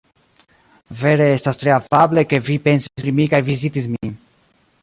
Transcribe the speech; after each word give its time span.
Vere 1.01 1.27
estas 1.33 1.61
tre 1.63 1.75
afable, 1.75 2.25
ke 2.31 2.41
vi 2.49 2.57
pensis 2.67 2.93
pri 3.03 3.17
mi 3.21 3.31
kaj 3.35 3.47
vizitis 3.51 3.93
min. 3.93 4.21